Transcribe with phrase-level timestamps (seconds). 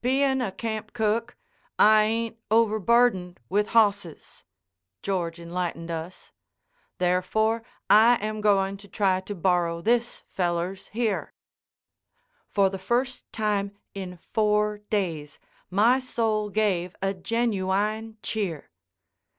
[0.00, 1.36] "Bein' a camp cook,
[1.78, 4.44] I ain't over burdened with hosses,"
[5.02, 6.32] George enlightened us.
[6.96, 11.34] "Therefore, I am going to try to borrow this feller's here."
[12.46, 18.70] For the first time in four days my soul gave a genuine cheer.